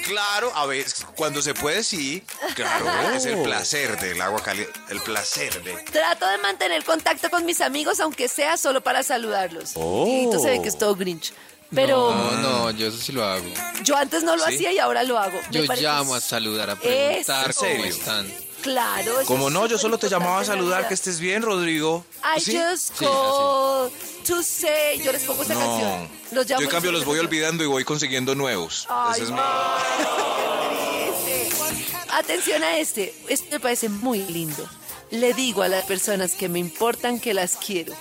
Claro, 0.06 0.52
a 0.54 0.66
ver, 0.66 0.86
cuando 1.16 1.42
se 1.42 1.54
puede 1.54 1.82
sí, 1.82 2.22
claro, 2.54 2.86
es 3.14 3.26
el 3.26 3.42
placer 3.42 3.98
del 4.00 4.20
agua 4.20 4.42
caliente, 4.42 4.72
el 4.90 5.00
placer 5.00 5.62
de 5.62 5.72
Trato 5.84 6.26
de 6.26 6.38
mantener 6.38 6.84
contacto 6.84 7.28
con 7.30 7.44
mis 7.44 7.60
amigos, 7.60 8.00
aunque 8.00 8.28
sea 8.28 8.56
solo 8.56 8.80
para 8.82 9.02
saludarlos. 9.02 9.72
Oh. 9.74 10.06
Y 10.34 10.38
se 10.40 10.48
ve 10.50 10.62
que 10.62 10.68
es 10.68 10.78
todo 10.78 10.94
Grinch. 10.94 11.32
Pero 11.74 12.14
No, 12.14 12.30
no, 12.32 12.70
yo 12.70 12.86
eso 12.88 12.98
sí 12.98 13.10
lo 13.12 13.24
hago. 13.24 13.44
yo 13.82 13.96
antes 13.96 14.22
no 14.22 14.36
lo 14.36 14.46
¿Sí? 14.46 14.54
hacía 14.54 14.72
y 14.72 14.78
ahora 14.78 15.02
lo 15.02 15.18
hago. 15.18 15.38
Yo 15.50 15.62
llamo 15.62 16.14
a 16.14 16.20
saludar, 16.20 16.70
a 16.70 16.76
preguntar 16.76 17.52
cómo 17.54 17.84
están. 17.84 18.32
Claro. 18.66 19.12
Como 19.26 19.48
no, 19.48 19.66
yo 19.66 19.78
solo 19.78 19.96
te 19.96 20.08
llamaba 20.08 20.40
a 20.40 20.44
saludar 20.44 20.88
que 20.88 20.94
estés 20.94 21.20
bien, 21.20 21.42
Rodrigo. 21.42 22.04
I 22.36 22.40
¿Sí? 22.40 22.58
just 22.58 22.98
Sí, 22.98 23.04
call 23.04 23.90
to 24.26 24.42
say. 24.42 24.98
Yo 25.02 25.12
les 25.12 25.22
pongo 25.22 25.44
esa 25.44 25.54
No, 25.54 25.60
canción. 25.60 26.08
Los 26.32 26.46
llamo 26.48 26.60
yo 26.60 26.64
en 26.66 26.70
cambio 26.70 26.90
los 26.92 27.04
voy 27.04 27.18
olvidando 27.20 27.62
y 27.62 27.66
voy 27.68 27.84
consiguiendo 27.84 28.34
nuevos. 28.34 28.86
Ay, 28.90 29.12
Ese 29.14 29.22
es 29.24 29.30
mi-. 29.30 29.38
Atención 32.12 32.62
a 32.64 32.78
este. 32.78 33.14
Esto 33.28 33.46
me 33.52 33.60
parece 33.60 33.88
muy 33.88 34.18
lindo. 34.20 34.68
Le 35.10 35.32
digo 35.34 35.62
a 35.62 35.68
las 35.68 35.84
personas 35.84 36.32
que 36.32 36.48
me 36.48 36.58
importan 36.58 37.20
que 37.20 37.34
las 37.34 37.56
quiero. 37.56 37.94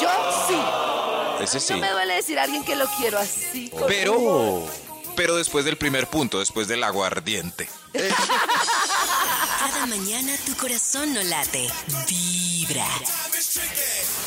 Yo 0.00 0.08
sí. 0.48 1.42
ese 1.44 1.60
sí. 1.60 1.74
No 1.74 1.80
me 1.80 1.90
duele 1.90 2.14
decir 2.14 2.38
a 2.38 2.44
alguien 2.44 2.64
que 2.64 2.76
lo 2.76 2.86
quiero 2.96 3.18
así. 3.18 3.70
Pero, 3.86 4.66
pero 5.14 5.36
después 5.36 5.64
del 5.64 5.76
primer 5.76 6.06
punto, 6.08 6.38
después 6.38 6.68
del 6.68 6.82
aguardiente. 6.84 7.68
Cada 9.64 9.86
mañana 9.86 10.30
tu 10.44 10.54
corazón 10.56 11.14
no 11.14 11.22
late, 11.22 11.66
vibra. 12.06 12.84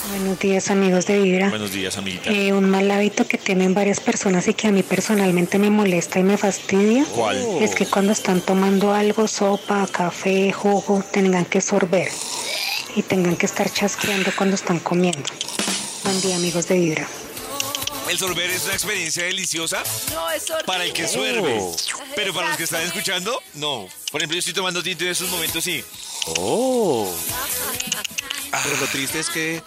Buenos 0.10 0.40
días 0.40 0.72
amigos 0.72 1.06
de 1.06 1.22
Vibra. 1.22 1.50
Buenos 1.50 1.72
días, 1.72 1.96
amiguita. 1.96 2.32
Eh, 2.32 2.54
un 2.54 2.68
mal 2.68 2.90
hábito 2.90 3.28
que 3.28 3.38
tienen 3.38 3.76
varias 3.76 4.00
personas 4.00 4.48
y 4.48 4.56
que 4.56 4.68
a 4.68 4.72
mí 4.72 4.82
personalmente 4.82 5.60
me 5.60 5.70
molesta 5.70 6.18
y 6.18 6.24
me 6.24 6.38
fastidia 6.38 7.06
¿Cuál? 7.14 7.38
es 7.62 7.76
que 7.76 7.86
cuando 7.86 8.14
están 8.14 8.42
tomando 8.42 8.96
algo, 8.96 9.28
sopa, 9.28 9.86
café, 9.86 10.52
jugo, 10.52 11.04
tengan 11.12 11.46
que 11.46 11.62
sorber 11.62 12.10
y 12.96 13.04
tengan 13.04 13.36
que 13.36 13.46
estar 13.46 13.72
chasqueando 13.72 14.32
cuando 14.36 14.56
están 14.56 14.80
comiendo. 14.80 15.30
Buen 16.04 16.20
día 16.20 16.38
amigos 16.38 16.68
de 16.68 16.80
Vibra. 16.80 17.08
El 18.10 18.18
sorber 18.18 18.50
es 18.50 18.64
una 18.66 18.74
experiencia 18.74 19.24
deliciosa 19.26 19.84
No, 20.14 20.30
es 20.32 20.44
horrible. 20.50 20.64
para 20.66 20.86
el 20.86 20.94
que 20.94 21.08
suerve. 21.08 21.62
Pero 22.16 22.34
para 22.34 22.50
los 22.50 22.58
que 22.58 22.64
están 22.64 22.82
escuchando, 22.84 23.42
no. 23.56 23.88
Por 24.12 24.22
ejemplo, 24.22 24.36
yo 24.36 24.40
estoy 24.40 24.54
tomando 24.54 24.82
tinto 24.82 25.04
en 25.04 25.12
estos 25.12 25.30
momentos 25.30 25.64
sí. 25.64 25.84
Oh. 26.38 27.14
Pero 28.64 28.78
lo 28.78 28.88
triste 28.88 29.20
es 29.20 29.30
que 29.30 29.62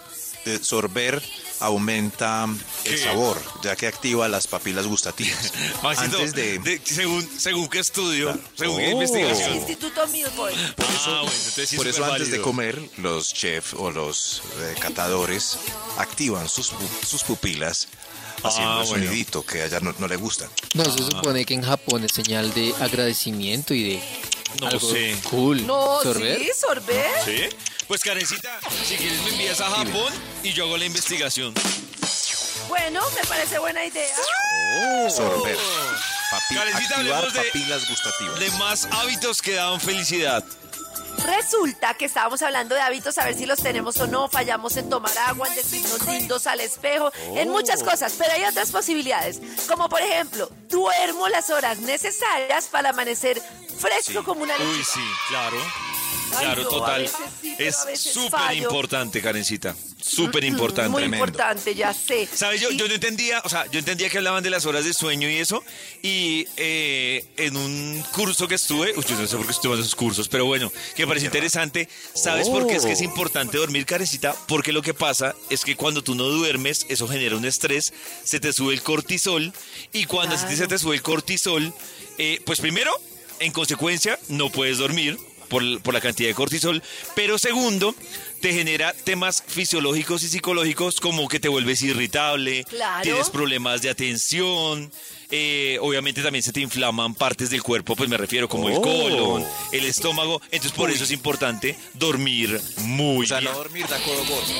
eh, 0.45 0.59
sorber 0.61 1.21
aumenta 1.59 2.47
el 2.85 2.97
sabor, 2.99 3.39
ya 3.61 3.75
que 3.75 3.85
activa 3.85 4.27
las 4.27 4.47
papilas 4.47 4.87
gustativas. 4.87 5.53
Maxito, 5.83 6.17
Antes 6.17 6.33
de... 6.33 6.57
de- 6.57 6.81
según, 6.83 7.29
según 7.39 7.67
qué 7.69 7.77
estudio, 7.79 8.35
según 8.57 8.77
qué 8.79 8.87
Oh. 8.87 8.91
investigación. 8.93 9.55
Instituto 9.57 10.07
Milford. 10.07 10.53
Ah, 10.55 11.19
bueno, 11.21 11.21
entonces 11.31 11.69
sí 11.69 11.77
Por 11.77 11.87
es 11.87 11.95
eso 11.95 12.05
antes 12.05 12.31
de 12.31 12.41
comer, 12.41 12.81
los 12.97 13.31
chefs 13.35 13.75
o 13.75 13.91
los 13.91 14.41
eh, 14.59 14.75
catadores 14.79 15.59
activan 15.97 16.49
sus, 16.49 16.71
pu- 16.73 17.05
sus 17.07 17.21
pupilas 17.23 17.87
haciendo 18.43 18.71
Ah, 18.81 18.83
bueno. 18.87 19.05
sonidito 19.05 19.45
que 19.45 19.61
a 19.61 19.65
ella 19.65 19.79
no, 19.79 19.93
no 19.97 20.07
le 20.07 20.15
gusta. 20.15 20.49
No, 20.73 20.85
se 20.85 21.03
supone 21.03 21.45
que 21.45 21.53
en 21.53 21.63
Japón 21.63 22.03
es 22.03 22.11
señal 22.13 22.53
de 22.53 22.73
agradecimiento 22.79 23.73
y 23.73 23.93
de 23.95 24.03
No 24.59 24.67
algo 24.67 24.89
sé. 24.91 25.15
cool. 25.29 25.65
No, 25.65 26.01
¿Sorber? 26.01 26.39
sí, 26.39 26.49
sorber. 26.59 27.05
¿Sí? 27.25 27.55
Pues 27.87 28.01
Karencita, 28.01 28.59
si 28.87 28.95
quieres 28.95 29.21
me 29.23 29.29
envías 29.31 29.59
a 29.61 29.69
Japón 29.69 30.13
y 30.43 30.53
yo 30.53 30.65
hago 30.65 30.77
la 30.77 30.85
investigación. 30.85 31.53
Bueno, 32.69 33.01
me 33.15 33.23
parece 33.27 33.59
buena 33.59 33.85
idea. 33.85 34.07
Sorber. 35.09 35.57
Papi- 36.31 36.55
Karencita, 36.55 36.95
hablemos 36.97 37.33
de- 37.33 37.41
papilas 37.43 37.89
gustativas. 37.89 38.39
De 38.39 38.49
más 38.51 38.87
hábitos 38.91 39.41
que 39.41 39.53
dan 39.53 39.79
felicidad. 39.81 40.45
Resulta 41.25 41.93
que 41.93 42.05
estábamos 42.05 42.41
hablando 42.41 42.75
de 42.75 42.81
hábitos, 42.81 43.17
a 43.17 43.25
ver 43.25 43.35
si 43.35 43.45
los 43.45 43.59
tenemos 43.61 43.97
o 43.97 44.07
no, 44.07 44.27
fallamos 44.27 44.75
en 44.77 44.89
tomar 44.89 45.15
agua, 45.19 45.47
en 45.47 45.55
decirnos 45.55 46.05
lindos 46.07 46.47
al 46.47 46.59
espejo, 46.59 47.11
en 47.35 47.49
muchas 47.49 47.83
cosas, 47.83 48.13
pero 48.17 48.31
hay 48.33 48.43
otras 48.45 48.71
posibilidades, 48.71 49.39
como 49.67 49.87
por 49.89 50.01
ejemplo, 50.01 50.49
duermo 50.69 51.27
las 51.29 51.49
horas 51.49 51.79
necesarias 51.79 52.65
para 52.65 52.89
amanecer 52.89 53.41
fresco 53.77 54.23
como 54.23 54.43
una 54.43 54.55
Uy, 54.57 54.65
lechuga. 54.65 54.85
sí, 54.85 54.99
claro. 55.29 55.57
Ay, 56.37 56.45
Claro, 56.45 56.67
total. 56.69 57.09
sí, 57.41 57.55
es 57.59 57.75
súper 57.95 58.53
importante, 58.53 59.21
Karencita. 59.21 59.75
Súper 60.01 60.43
importante. 60.43 60.89
Muy 60.89 61.03
Tremendo. 61.03 61.25
importante, 61.25 61.75
ya 61.75 61.93
sé. 61.93 62.27
¿Sabes? 62.33 62.61
Yo, 62.61 62.71
yo 62.71 62.87
no 62.87 62.93
entendía, 62.93 63.41
o 63.43 63.49
sea, 63.49 63.65
yo 63.71 63.79
entendía 63.79 64.09
que 64.09 64.17
hablaban 64.17 64.43
de 64.43 64.49
las 64.49 64.65
horas 64.65 64.83
de 64.83 64.93
sueño 64.93 65.29
y 65.29 65.37
eso, 65.37 65.63
y 66.01 66.47
eh, 66.57 67.25
en 67.37 67.55
un 67.55 68.03
curso 68.11 68.47
que 68.47 68.55
estuve, 68.55 68.93
uy, 68.95 69.05
yo 69.07 69.15
no 69.15 69.27
sé 69.27 69.37
por 69.37 69.45
qué 69.45 69.51
estuve 69.51 69.75
en 69.75 69.81
esos 69.81 69.95
cursos, 69.95 70.27
pero 70.27 70.45
bueno, 70.45 70.71
que 70.95 71.03
me 71.03 71.07
pareció 71.07 71.27
interesante. 71.27 71.87
¿Sabes 72.13 72.49
por 72.49 72.67
qué 72.67 72.75
es 72.75 72.85
que 72.85 72.93
es 72.93 73.01
importante 73.01 73.57
dormir, 73.57 73.85
carecita? 73.85 74.35
Porque 74.47 74.71
lo 74.71 74.81
que 74.81 74.93
pasa 74.93 75.35
es 75.49 75.63
que 75.63 75.75
cuando 75.75 76.03
tú 76.03 76.15
no 76.15 76.23
duermes, 76.23 76.85
eso 76.89 77.07
genera 77.07 77.35
un 77.35 77.45
estrés, 77.45 77.93
se 78.23 78.39
te 78.39 78.53
sube 78.53 78.73
el 78.73 78.81
cortisol, 78.81 79.53
y 79.93 80.05
cuando 80.05 80.37
se 80.37 80.67
te 80.67 80.77
sube 80.77 80.95
el 80.95 81.01
cortisol, 81.01 81.73
eh, 82.17 82.41
pues 82.45 82.59
primero, 82.59 82.91
en 83.39 83.51
consecuencia, 83.51 84.19
no 84.29 84.49
puedes 84.49 84.77
dormir. 84.77 85.17
Por, 85.51 85.81
por 85.81 85.93
la 85.93 85.99
cantidad 86.01 86.29
de 86.29 86.33
cortisol, 86.33 86.81
pero 87.13 87.37
segundo, 87.37 87.93
te 88.41 88.53
genera 88.53 88.93
temas 89.03 89.43
fisiológicos 89.45 90.23
y 90.23 90.29
psicológicos 90.29 90.99
como 91.01 91.27
que 91.27 91.39
te 91.41 91.49
vuelves 91.49 91.81
irritable, 91.83 92.63
Claro. 92.63 93.03
tienes 93.03 93.29
problemas 93.29 93.81
de 93.81 93.89
atención, 93.89 94.89
eh, 95.29 95.77
obviamente 95.81 96.21
también 96.23 96.41
se 96.43 96.51
te 96.53 96.61
inflaman 96.61 97.13
partes 97.15 97.49
del 97.49 97.61
cuerpo, 97.63 97.95
pues 97.97 98.09
me 98.09 98.15
refiero 98.17 98.47
como 98.47 98.69
el 98.69 98.79
colon, 98.81 99.45
el 99.73 99.85
estómago, 99.85 100.41
entonces 100.51 100.71
por 100.71 100.89
eso 100.89 101.03
es 101.03 101.11
importante 101.11 101.77
dormir 101.95 102.59
muy 102.77 103.25
O 103.25 103.27
sea, 103.27 103.39
bien. 103.39 103.51
no 103.51 103.57
dormir 103.57 103.85
codo 103.85 104.25
gordo. 104.25 104.53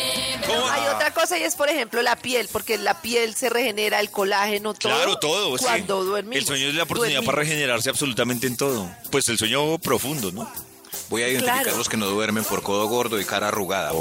¿Cómo? 0.46 0.68
Hay 0.70 0.88
otra 0.94 1.14
cosa 1.14 1.38
y 1.38 1.44
es, 1.44 1.56
por 1.56 1.70
ejemplo, 1.70 2.02
la 2.02 2.16
piel, 2.18 2.50
porque 2.52 2.78
la 2.78 3.02
piel 3.02 3.34
se 3.36 3.50
regenera, 3.50 4.00
el 4.02 4.12
colágeno, 4.12 4.74
todo. 4.74 4.94
Claro, 4.94 5.18
todo. 5.20 5.58
sí. 5.58 5.64
Cuando 5.64 6.04
duermimos. 6.04 6.36
El 6.38 6.46
sueño 6.46 6.68
es 6.68 6.76
la 6.76 6.84
oportunidad 6.84 7.24
para 7.24 7.38
regenerarse 7.40 7.90
absolutamente 7.90 8.48
en 8.48 8.58
todo. 8.58 8.90
Pues 9.10 9.28
el 9.30 9.38
sueño 9.38 9.78
profundo, 9.80 10.32
¿no? 10.32 10.52
Voy 11.12 11.22
a 11.24 11.28
identificar 11.28 11.62
Claro. 11.64 11.78
los 11.78 11.90
que 11.90 11.98
no 11.98 12.08
duermen 12.08 12.44
por 12.46 12.64
codo 12.64 12.88
gordo 12.88 13.20
y 13.20 13.26
cara 13.26 13.50
arrugada. 13.50 13.92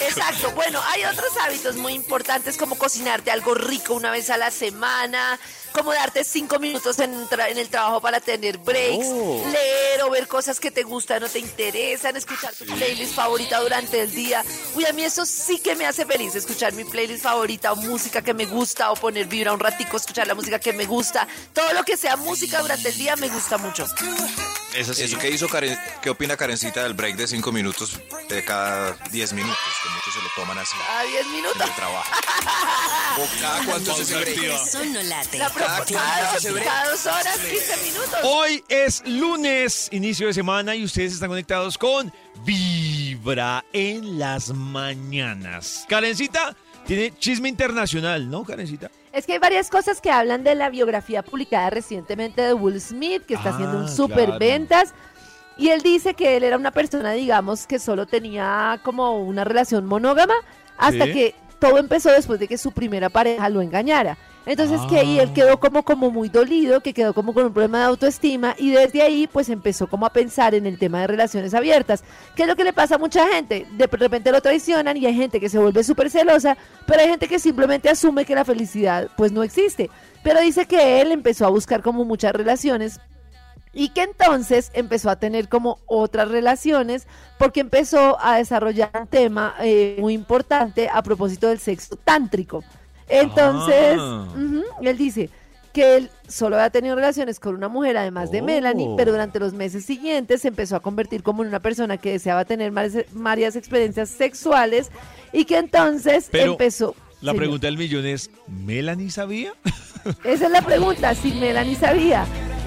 Exacto. 0.00 0.50
Bueno, 0.52 0.80
hay 0.92 1.04
otros 1.04 1.30
hábitos 1.42 1.76
muy 1.76 1.92
importantes 1.92 2.56
como 2.56 2.76
cocinarte 2.76 3.30
algo 3.30 3.54
rico 3.54 3.94
una 3.94 4.10
vez 4.10 4.30
a 4.30 4.36
la 4.38 4.50
semana, 4.50 5.38
como 5.74 5.92
darte 5.92 6.22
cinco 6.24 6.58
minutos 6.58 6.98
en, 7.00 7.12
tra- 7.28 7.50
en 7.50 7.58
el 7.58 7.68
trabajo 7.68 8.00
para 8.00 8.20
tener 8.20 8.58
breaks, 8.58 9.06
leer 9.06 10.02
o 10.04 10.10
ver 10.10 10.28
cosas 10.28 10.60
que 10.60 10.70
te 10.70 10.84
gustan 10.84 11.22
o 11.24 11.28
te 11.28 11.40
interesan, 11.40 12.16
escuchar 12.16 12.54
tu 12.54 12.64
playlist 12.64 13.14
favorita 13.14 13.58
durante 13.60 14.00
el 14.00 14.10
día. 14.14 14.44
Uy, 14.76 14.86
a 14.86 14.92
mí 14.92 15.04
eso 15.04 15.26
sí 15.26 15.58
que 15.58 15.74
me 15.74 15.84
hace 15.86 16.06
feliz, 16.06 16.34
escuchar 16.34 16.72
mi 16.74 16.84
playlist 16.84 17.24
favorita 17.24 17.72
o 17.72 17.76
música 17.76 18.22
que 18.22 18.32
me 18.34 18.46
gusta 18.46 18.92
o 18.92 18.94
poner 18.94 19.26
vibra 19.26 19.52
un 19.52 19.60
ratico, 19.60 19.96
escuchar 19.96 20.26
la 20.26 20.34
música 20.34 20.58
que 20.58 20.72
me 20.72 20.86
gusta. 20.86 21.26
Todo 21.52 21.72
lo 21.72 21.82
que 21.84 21.96
sea 21.96 22.16
música 22.16 22.60
durante 22.60 22.88
el 22.90 22.96
día 22.96 23.16
me 23.16 23.28
gusta 23.28 23.58
mucho. 23.58 23.84
Es 24.74 24.88
así. 24.88 25.04
Eso 25.04 25.18
que 25.18 25.30
hizo 25.30 25.48
Karen, 25.48 25.78
¿qué 26.02 26.10
opina 26.10 26.36
Karencita 26.36 26.82
del 26.82 26.94
break 26.94 27.16
de 27.16 27.28
cinco 27.28 27.52
minutos 27.52 27.98
de 28.28 28.44
cada 28.44 28.92
10 29.12 29.32
minutos? 29.34 29.56
Que 29.82 29.88
muchos 29.90 30.14
se 30.14 30.20
lo 30.20 30.28
toman 30.34 30.58
así 30.58 30.76
A 30.90 31.02
10 31.04 31.26
en 31.26 31.32
minutos. 31.32 31.62
el 31.62 31.74
trabajo. 31.74 32.10
¿O 33.18 33.40
cada 33.40 33.64
cuánto 33.64 33.92
es 33.92 34.00
ese 34.00 34.16
break? 34.20 34.38
Eso 34.38 34.84
no 34.86 35.02
late. 35.02 35.38
La 35.38 35.50
Cada 35.50 35.84
cada 35.84 36.36
ese 36.36 36.50
break. 36.50 36.64
cada 36.66 36.90
dos 36.90 37.06
horas, 37.06 37.38
15 37.38 37.76
minutos. 37.84 38.18
Hoy 38.24 38.64
es 38.68 39.02
lunes, 39.06 39.88
inicio 39.92 40.26
de 40.26 40.34
semana, 40.34 40.74
y 40.74 40.84
ustedes 40.84 41.12
están 41.12 41.28
conectados 41.28 41.78
con 41.78 42.12
Vibra 42.44 43.64
en 43.72 44.18
las 44.18 44.50
mañanas. 44.50 45.84
Karencita 45.88 46.56
tiene 46.86 47.16
chisme 47.18 47.48
internacional, 47.48 48.28
¿no, 48.28 48.44
Karencita? 48.44 48.90
Es 49.14 49.26
que 49.26 49.34
hay 49.34 49.38
varias 49.38 49.70
cosas 49.70 50.00
que 50.00 50.10
hablan 50.10 50.42
de 50.42 50.56
la 50.56 50.70
biografía 50.70 51.22
publicada 51.22 51.70
recientemente 51.70 52.42
de 52.42 52.52
Will 52.52 52.80
Smith, 52.80 53.22
que 53.24 53.34
está 53.34 53.50
Ah, 53.50 53.52
haciendo 53.54 53.78
un 53.78 53.88
super 53.88 54.24
claro. 54.24 54.38
ventas. 54.40 54.92
Y 55.56 55.68
él 55.68 55.82
dice 55.82 56.14
que 56.14 56.36
él 56.36 56.42
era 56.42 56.56
una 56.56 56.72
persona, 56.72 57.12
digamos, 57.12 57.68
que 57.68 57.78
solo 57.78 58.06
tenía 58.06 58.80
como 58.82 59.20
una 59.20 59.44
relación 59.44 59.86
monógama, 59.86 60.34
hasta 60.76 61.04
Sí. 61.04 61.12
que 61.12 61.34
todo 61.64 61.78
empezó 61.78 62.10
después 62.10 62.38
de 62.38 62.46
que 62.46 62.58
su 62.58 62.72
primera 62.72 63.08
pareja 63.08 63.48
lo 63.48 63.62
engañara. 63.62 64.18
Entonces 64.46 64.78
que 64.90 64.98
ahí 64.98 65.18
Ah. 65.18 65.22
él 65.22 65.32
quedó 65.32 65.58
como, 65.58 65.82
como 65.82 66.10
muy 66.10 66.28
dolido, 66.28 66.82
que 66.82 66.92
quedó 66.92 67.14
como 67.14 67.32
con 67.32 67.46
un 67.46 67.52
problema 67.54 67.78
de 67.78 67.84
autoestima 67.84 68.54
y 68.58 68.70
desde 68.72 69.00
ahí 69.00 69.26
pues 69.26 69.48
empezó 69.48 69.86
como 69.86 70.04
a 70.04 70.10
pensar 70.12 70.54
en 70.54 70.66
el 70.66 70.78
tema 70.78 71.00
de 71.00 71.06
relaciones 71.06 71.54
abiertas. 71.54 72.04
¿Qué 72.36 72.42
es 72.42 72.48
lo 72.48 72.54
que 72.54 72.64
le 72.64 72.74
pasa 72.74 72.96
a 72.96 72.98
mucha 72.98 73.26
gente? 73.28 73.66
De 73.72 73.86
repente 73.86 74.30
lo 74.30 74.42
traicionan 74.42 74.98
y 74.98 75.06
hay 75.06 75.14
gente 75.14 75.40
que 75.40 75.48
se 75.48 75.58
vuelve 75.58 75.82
súper 75.82 76.10
celosa, 76.10 76.58
pero 76.84 77.00
hay 77.00 77.08
gente 77.08 77.26
que 77.26 77.38
simplemente 77.38 77.88
asume 77.88 78.26
que 78.26 78.34
la 78.34 78.44
felicidad 78.44 79.08
pues 79.16 79.32
no 79.32 79.42
existe. 79.42 79.88
Pero 80.22 80.40
dice 80.40 80.66
que 80.66 81.00
él 81.00 81.12
empezó 81.12 81.46
a 81.46 81.50
buscar 81.50 81.80
como 81.80 82.04
muchas 82.04 82.32
relaciones 82.32 83.00
y 83.74 83.88
que 83.90 84.02
entonces 84.02 84.70
empezó 84.74 85.10
a 85.10 85.16
tener 85.16 85.48
como 85.48 85.78
otras 85.86 86.28
relaciones 86.28 87.06
porque 87.38 87.60
empezó 87.60 88.16
a 88.20 88.36
desarrollar 88.38 88.90
un 89.00 89.06
tema 89.08 89.54
eh, 89.60 89.96
muy 90.00 90.14
importante 90.14 90.88
a 90.92 91.02
propósito 91.02 91.48
del 91.48 91.58
sexo 91.58 91.96
tántrico. 91.96 92.62
Entonces, 93.08 93.96
Ah. 93.98 94.26
él 94.82 94.96
dice 94.96 95.30
que 95.72 95.96
él 95.96 96.10
solo 96.28 96.54
había 96.56 96.70
tenido 96.70 96.94
relaciones 96.94 97.40
con 97.40 97.54
una 97.56 97.66
mujer 97.68 97.96
además 97.96 98.30
de 98.30 98.40
Oh. 98.40 98.44
Melanie, 98.44 98.88
pero 98.96 99.10
durante 99.10 99.40
los 99.40 99.52
meses 99.52 99.84
siguientes 99.84 100.42
se 100.42 100.48
empezó 100.48 100.76
a 100.76 100.80
convertir 100.80 101.22
como 101.24 101.42
en 101.42 101.48
una 101.48 101.58
persona 101.60 101.96
que 101.96 102.12
deseaba 102.12 102.44
tener 102.44 102.70
varias, 102.70 103.04
varias 103.12 103.56
experiencias 103.56 104.08
sexuales 104.10 104.90
y 105.32 105.44
que 105.46 105.58
entonces 105.58 106.28
Pero 106.30 106.52
empezó... 106.52 106.94
La 107.20 107.30
Señor. 107.32 107.36
pregunta 107.36 107.66
del 107.66 107.78
millón 107.78 108.06
es, 108.06 108.30
¿Melanie 108.46 109.10
sabía? 109.10 109.52
Esa 110.24 110.46
es 110.46 110.50
la 110.52 110.60
pregunta, 110.62 111.14
si 111.14 111.32
Melanie 111.32 111.74
sabía. 111.74 112.26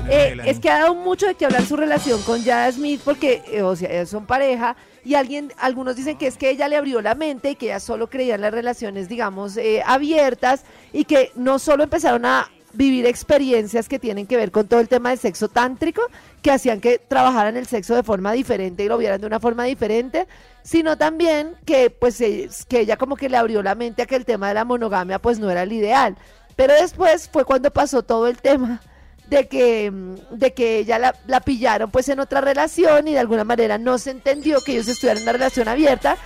Eh, 0.09 0.37
es 0.45 0.59
que 0.59 0.69
ha 0.69 0.79
dado 0.79 0.95
mucho 0.95 1.27
de 1.27 1.35
que 1.35 1.45
hablar 1.45 1.65
su 1.65 1.75
relación 1.75 2.21
con 2.23 2.43
Jada 2.43 2.71
Smith 2.71 3.01
porque, 3.03 3.43
eh, 3.51 3.61
o 3.61 3.75
sea, 3.75 4.05
son 4.05 4.25
pareja 4.25 4.75
y 5.03 5.15
alguien, 5.15 5.53
algunos 5.57 5.95
dicen 5.95 6.17
que 6.17 6.27
es 6.27 6.37
que 6.37 6.49
ella 6.49 6.67
le 6.67 6.75
abrió 6.75 7.01
la 7.01 7.15
mente 7.15 7.51
y 7.51 7.55
que 7.55 7.67
ella 7.67 7.79
solo 7.79 8.09
creía 8.09 8.35
en 8.35 8.41
las 8.41 8.53
relaciones, 8.53 9.09
digamos, 9.09 9.57
eh, 9.57 9.83
abiertas 9.85 10.63
y 10.93 11.05
que 11.05 11.31
no 11.35 11.59
solo 11.59 11.83
empezaron 11.83 12.25
a 12.25 12.49
vivir 12.73 13.05
experiencias 13.05 13.89
que 13.89 13.99
tienen 13.99 14.27
que 14.27 14.37
ver 14.37 14.51
con 14.51 14.67
todo 14.67 14.79
el 14.79 14.87
tema 14.87 15.09
del 15.09 15.19
sexo 15.19 15.47
tántrico, 15.47 16.01
que 16.41 16.51
hacían 16.51 16.79
que 16.79 16.99
trabajaran 16.99 17.57
el 17.57 17.65
sexo 17.65 17.95
de 17.95 18.03
forma 18.03 18.33
diferente 18.33 18.83
y 18.83 18.87
lo 18.87 18.97
vieran 18.97 19.19
de 19.19 19.27
una 19.27 19.39
forma 19.39 19.63
diferente, 19.63 20.27
sino 20.61 20.97
también 20.97 21.55
que 21.65 21.89
pues 21.89 22.17
que 22.17 22.79
ella 22.79 22.97
como 22.97 23.15
que 23.15 23.29
le 23.29 23.37
abrió 23.37 23.63
la 23.63 23.75
mente 23.75 24.03
a 24.03 24.05
que 24.05 24.15
el 24.15 24.25
tema 24.25 24.49
de 24.49 24.53
la 24.53 24.65
monogamia 24.65 25.19
pues 25.19 25.39
no 25.39 25.49
era 25.49 25.63
el 25.63 25.73
ideal. 25.73 26.17
Pero 26.55 26.73
después 26.73 27.29
fue 27.29 27.45
cuando 27.45 27.71
pasó 27.71 28.03
todo 28.03 28.27
el 28.27 28.37
tema 28.37 28.81
de 29.29 29.47
que, 29.47 29.91
mm, 29.91 30.15
de 30.31 30.53
que 30.53 30.79
ella 30.79 30.99
la, 30.99 31.15
la 31.27 31.41
pillaron 31.41 31.91
pues 31.91 32.09
en 32.09 32.19
otra 32.19 32.41
relación 32.41 33.07
y 33.07 33.13
de 33.13 33.19
alguna 33.19 33.43
manera 33.43 33.77
no 33.77 33.97
se 33.97 34.11
entendió 34.11 34.61
que 34.61 34.73
ellos 34.73 34.87
estuvieran 34.87 35.17
en 35.17 35.23
una 35.23 35.33
relación 35.33 35.67
abierta. 35.67 36.17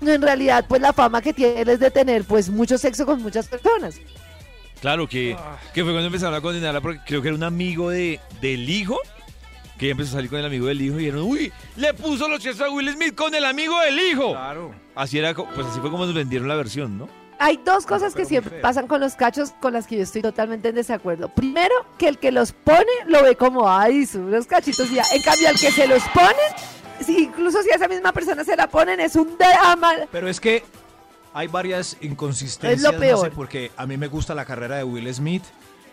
No, 0.00 0.12
en 0.12 0.22
realidad 0.22 0.64
pues 0.68 0.80
la 0.80 0.92
fama 0.92 1.20
que 1.20 1.32
tiene 1.32 1.62
él 1.62 1.68
es 1.68 1.80
de 1.80 1.90
tener 1.90 2.24
pues 2.24 2.48
mucho 2.50 2.78
sexo 2.78 3.06
con 3.06 3.22
muchas 3.22 3.48
personas. 3.48 4.00
Claro 4.80 5.08
que, 5.08 5.36
que 5.72 5.82
fue 5.82 5.92
cuando 5.92 6.06
empezaron 6.06 6.34
a 6.34 6.40
condenarla 6.40 6.80
porque 6.80 7.00
creo 7.06 7.22
que 7.22 7.28
era 7.28 7.36
un 7.36 7.44
amigo 7.44 7.90
de, 7.90 8.20
del 8.40 8.68
hijo. 8.68 8.98
Que 9.78 9.86
ella 9.86 9.92
empezó 9.92 10.10
a 10.10 10.14
salir 10.14 10.30
con 10.30 10.38
el 10.38 10.44
amigo 10.44 10.66
del 10.66 10.80
hijo 10.80 10.96
y 10.96 11.06
dijeron, 11.06 11.22
uy, 11.22 11.52
le 11.76 11.94
puso 11.94 12.28
los 12.28 12.38
chetos 12.40 12.60
a 12.60 12.70
Will 12.70 12.92
Smith 12.92 13.14
con 13.14 13.34
el 13.34 13.44
amigo 13.44 13.80
del 13.80 13.98
hijo. 13.98 14.32
Claro. 14.32 14.72
Así 14.94 15.18
era, 15.18 15.34
pues 15.34 15.66
así 15.66 15.80
fue 15.80 15.90
como 15.90 16.06
nos 16.06 16.14
vendieron 16.14 16.46
la 16.46 16.54
versión, 16.54 16.96
¿no? 16.96 17.08
Hay 17.44 17.58
dos 17.62 17.84
cosas 17.84 18.14
que 18.14 18.24
siempre 18.24 18.58
pasan 18.60 18.86
con 18.86 19.02
los 19.02 19.16
cachos 19.16 19.52
con 19.60 19.74
las 19.74 19.86
que 19.86 19.98
yo 19.98 20.02
estoy 20.02 20.22
totalmente 20.22 20.70
en 20.70 20.76
desacuerdo. 20.76 21.28
Primero, 21.28 21.74
que 21.98 22.08
el 22.08 22.16
que 22.16 22.32
los 22.32 22.52
pone 22.52 22.86
lo 23.06 23.22
ve 23.22 23.36
como, 23.36 23.70
ay, 23.70 24.06
son 24.06 24.22
unos 24.22 24.46
cachitos 24.46 24.90
y 24.90 24.94
ya. 24.94 25.04
En 25.12 25.20
cambio, 25.20 25.50
al 25.50 25.60
que 25.60 25.70
se 25.70 25.86
los 25.86 26.02
ponen, 26.04 27.04
si, 27.04 27.24
incluso 27.24 27.62
si 27.62 27.70
a 27.70 27.74
esa 27.74 27.86
misma 27.86 28.12
persona 28.12 28.44
se 28.44 28.56
la 28.56 28.66
ponen, 28.66 28.98
es 28.98 29.14
un 29.14 29.36
drama. 29.36 29.92
Pero 30.10 30.26
es 30.26 30.40
que 30.40 30.64
hay 31.34 31.48
varias 31.48 31.98
inconsistencias. 32.00 32.78
Es 32.78 32.82
lo 32.82 32.92
no 32.92 32.98
peor. 32.98 33.20
sé, 33.26 33.30
porque 33.30 33.70
a 33.76 33.84
mí 33.84 33.98
me 33.98 34.06
gusta 34.06 34.34
la 34.34 34.46
carrera 34.46 34.76
de 34.76 34.84
Will 34.84 35.12
Smith 35.12 35.44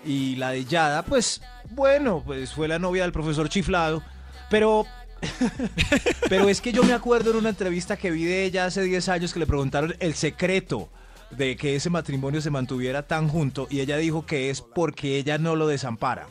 y 0.05 0.37
la 0.37 0.51
de 0.51 0.63
Yada, 0.63 1.03
pues 1.03 1.41
bueno, 1.71 2.23
pues 2.25 2.53
fue 2.53 2.69
la 2.69 2.79
novia 2.79 3.03
del 3.03 3.11
profesor 3.11 3.49
chiflado. 3.49 4.01
Pero. 4.49 4.85
pero 6.29 6.47
es 6.47 6.61
que 6.61 6.71
yo 6.71 6.81
me 6.83 6.93
acuerdo 6.93 7.31
en 7.31 7.35
una 7.35 7.49
entrevista 7.49 7.97
que 7.97 8.09
vi 8.09 8.23
de 8.23 8.45
ella 8.45 8.67
hace 8.67 8.83
10 8.83 9.09
años 9.09 9.33
que 9.33 9.39
le 9.39 9.45
preguntaron 9.45 9.93
el 9.99 10.13
secreto 10.13 10.89
de 11.37 11.55
que 11.55 11.75
ese 11.75 11.89
matrimonio 11.89 12.41
se 12.41 12.49
mantuviera 12.49 13.03
tan 13.03 13.27
junto 13.27 13.67
y 13.69 13.79
ella 13.79 13.97
dijo 13.97 14.25
que 14.25 14.49
es 14.49 14.61
porque 14.61 15.17
ella 15.17 15.37
no 15.37 15.55
lo 15.55 15.67
desampara. 15.67 16.27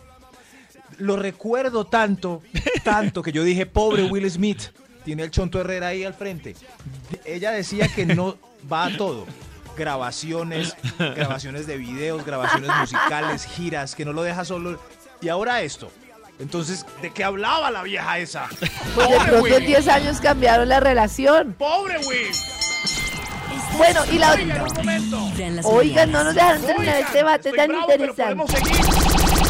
Lo 0.98 1.16
recuerdo 1.16 1.86
tanto, 1.86 2.42
tanto 2.84 3.22
que 3.22 3.32
yo 3.32 3.42
dije, 3.42 3.66
pobre 3.66 4.04
Will 4.04 4.30
Smith, 4.30 4.62
tiene 5.04 5.22
el 5.22 5.30
Chonto 5.30 5.60
Herrera 5.60 5.88
ahí 5.88 6.04
al 6.04 6.14
frente. 6.14 6.54
Ella 7.24 7.52
decía 7.52 7.88
que 7.88 8.06
no 8.06 8.36
va 8.70 8.86
a 8.86 8.96
todo. 8.96 9.26
Grabaciones, 9.76 10.76
grabaciones 10.98 11.66
de 11.66 11.78
videos, 11.78 12.24
grabaciones 12.24 12.70
musicales, 12.78 13.46
giras, 13.46 13.94
que 13.94 14.04
no 14.04 14.12
lo 14.12 14.22
deja 14.22 14.44
solo. 14.44 14.78
Y 15.22 15.28
ahora 15.28 15.62
esto. 15.62 15.90
Entonces, 16.38 16.86
¿de 17.02 17.10
qué 17.10 17.22
hablaba 17.22 17.70
la 17.70 17.82
vieja 17.82 18.18
esa? 18.18 18.48
Pues 18.94 19.10
de 19.10 19.20
pronto 19.20 19.56
en 19.56 19.66
10 19.66 19.88
años 19.88 20.20
cambiaron 20.20 20.68
la 20.68 20.80
relación. 20.80 21.54
¡Pobre 21.58 21.98
Will! 21.98 22.59
Bueno, 23.76 24.00
y 24.12 24.18
la 24.18 24.34
en 24.34 25.56
las 25.56 25.66
Oigan, 25.66 26.12
no 26.12 26.24
nos 26.24 26.34
dejaron 26.34 26.62
terminar 26.62 27.00
este 27.00 27.18
debate 27.18 27.52
tan 27.52 27.70
interesante. 27.74 28.52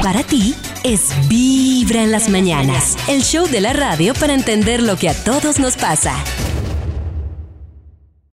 Para 0.03 0.23
ti 0.23 0.55
es 0.83 1.11
Vibra 1.29 2.03
en 2.03 2.13
las 2.13 2.29
mañanas, 2.29 2.97
el 3.09 3.23
show 3.23 3.47
de 3.47 3.61
la 3.61 3.73
radio 3.73 4.15
para 4.15 4.35
entender 4.35 4.83
lo 4.83 4.97
que 4.97 5.09
a 5.09 5.15
todos 5.25 5.59
nos 5.59 5.77
pasa. 5.77 6.15